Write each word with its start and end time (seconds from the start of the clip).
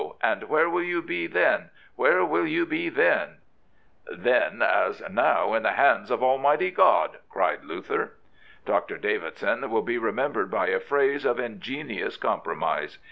and 0.23 0.49
where 0.49 0.67
will 0.69 0.81
you 0.83 0.99
be 1.03 1.27
then— 1.27 1.69
^where 1.99 2.27
will 2.27 2.47
you 2.47 2.65
be 2.65 2.89
then?" 2.89 3.37
Then, 4.17 4.63
as 4.63 4.99
now, 5.11 5.53
in 5.53 5.61
the 5.61 5.73
hands 5.73 6.09
of 6.09 6.23
Almighty 6.23 6.71
God," 6.71 7.19
cried 7.29 7.63
Luther. 7.63 8.13
Dr. 8.65 8.97
Davidson 8.97 9.69
will 9.69 9.83
be 9.83 9.99
remembered 9.99 10.49
by 10.49 10.69
a 10.69 10.79
phrase 10.79 11.23
of 11.23 11.39
ingenious 11.39 12.17
compromise. 12.17 12.97